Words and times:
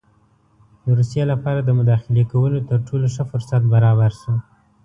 د 0.83 0.85
روسیې 0.99 1.23
لپاره 1.31 1.59
د 1.63 1.69
مداخلې 1.79 2.23
کولو 2.31 2.59
تر 2.69 2.79
ټولو 2.87 3.05
ښه 3.15 3.23
فرصت 3.31 3.61
برابر 3.73 4.11
شو. 4.21 4.33